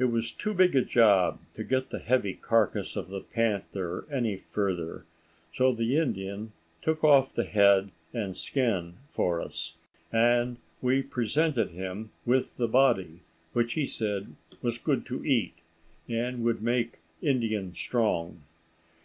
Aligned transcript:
It 0.00 0.06
was 0.06 0.32
too 0.32 0.52
big 0.52 0.74
a 0.74 0.82
job 0.82 1.38
to 1.52 1.62
get 1.62 1.90
the 1.90 2.00
heavy 2.00 2.34
carcass 2.34 2.96
of 2.96 3.06
the 3.06 3.20
panther 3.20 4.04
any 4.10 4.36
further, 4.36 5.04
so 5.52 5.70
the 5.70 5.96
Indian 5.96 6.50
took 6.82 7.04
off 7.04 7.32
the 7.32 7.44
head 7.44 7.92
and 8.12 8.34
skin 8.34 8.94
for 9.08 9.40
us, 9.40 9.76
and 10.10 10.56
we 10.82 11.04
presented 11.04 11.70
him 11.70 12.10
with 12.26 12.56
the 12.56 12.66
body, 12.66 13.20
which 13.52 13.74
he 13.74 13.86
said 13.86 14.34
was 14.60 14.76
good 14.76 15.06
to 15.06 15.24
eat, 15.24 15.54
and 16.08 16.42
would 16.42 16.60
"make 16.60 16.98
Indian 17.22 17.72
strong." 17.74 18.42